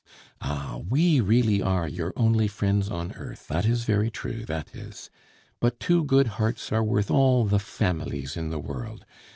"Ah! 0.41 0.79
we 0.89 1.19
really 1.21 1.61
are 1.61 1.87
your 1.87 2.11
only 2.15 2.47
friends 2.47 2.89
on 2.89 3.11
earth, 3.11 3.47
that 3.49 3.67
is 3.67 3.83
very 3.83 4.09
true, 4.09 4.45
that 4.47 4.75
is. 4.75 5.11
But 5.59 5.79
two 5.79 6.03
good 6.03 6.25
hearts 6.41 6.71
are 6.71 6.83
worth 6.83 7.11
all 7.11 7.45
the 7.45 7.59
families 7.59 8.35
in 8.35 8.49
the 8.49 8.57
world. 8.57 9.05